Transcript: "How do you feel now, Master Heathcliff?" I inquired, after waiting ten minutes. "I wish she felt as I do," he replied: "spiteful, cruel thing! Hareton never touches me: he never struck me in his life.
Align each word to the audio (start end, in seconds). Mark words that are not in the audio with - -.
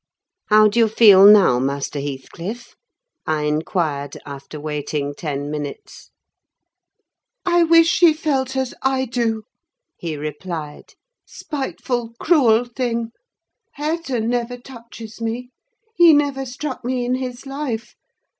"How 0.47 0.67
do 0.67 0.79
you 0.79 0.87
feel 0.87 1.27
now, 1.27 1.59
Master 1.59 1.99
Heathcliff?" 2.01 2.75
I 3.27 3.43
inquired, 3.43 4.17
after 4.25 4.59
waiting 4.59 5.13
ten 5.13 5.51
minutes. 5.51 6.09
"I 7.45 7.61
wish 7.65 7.87
she 7.87 8.11
felt 8.11 8.55
as 8.55 8.73
I 8.81 9.05
do," 9.05 9.43
he 9.95 10.17
replied: 10.17 10.95
"spiteful, 11.27 12.15
cruel 12.19 12.65
thing! 12.65 13.11
Hareton 13.75 14.27
never 14.27 14.57
touches 14.57 15.21
me: 15.21 15.51
he 15.93 16.13
never 16.13 16.47
struck 16.47 16.83
me 16.83 17.05
in 17.05 17.13
his 17.13 17.45
life. 17.45 17.93